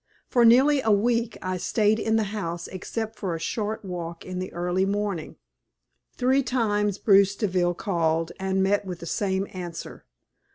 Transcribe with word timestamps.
For 0.27 0.43
nearly 0.43 0.81
a 0.81 0.89
week 0.89 1.37
I 1.43 1.57
stayed 1.57 1.99
in 1.99 2.15
the 2.15 2.23
house 2.33 2.67
except 2.67 3.19
for 3.19 3.35
a 3.35 3.39
short 3.39 3.85
walk 3.85 4.25
in 4.25 4.39
the 4.39 4.51
early 4.51 4.83
morning. 4.83 5.35
Three 6.17 6.41
times 6.41 6.97
Bruce 6.97 7.35
Deville 7.35 7.75
called, 7.75 8.31
and 8.39 8.63
met 8.63 8.83
with 8.83 8.97
the 8.97 9.05
same 9.05 9.45
answer. 9.53 10.05